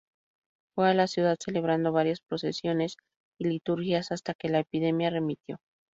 Fue 0.73 0.89
a 0.89 0.95
la 0.95 1.05
ciudad, 1.05 1.37
celebrando 1.39 1.91
varias 1.91 2.21
procesiones 2.21 2.97
y 3.39 3.45
liturgias 3.47 4.11
hasta 4.11 4.33
que 4.33 4.49
la 4.49 4.57
epidemia 4.61 5.11
remitió. 5.11 5.59